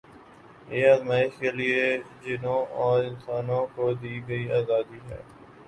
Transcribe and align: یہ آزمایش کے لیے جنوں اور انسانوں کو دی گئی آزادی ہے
یہ 0.69 0.87
آزمایش 0.89 1.33
کے 1.39 1.51
لیے 1.51 1.83
جنوں 2.23 2.59
اور 2.79 3.03
انسانوں 3.03 3.65
کو 3.75 3.93
دی 3.95 4.19
گئی 4.27 4.51
آزادی 4.53 4.99
ہے 5.09 5.21